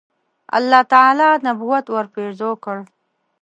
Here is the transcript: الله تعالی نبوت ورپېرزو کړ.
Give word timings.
الله 0.57 0.81
تعالی 0.91 1.29
نبوت 1.45 1.85
ورپېرزو 1.89 2.51
کړ. 2.63 2.77